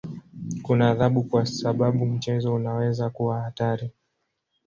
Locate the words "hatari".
3.41-3.91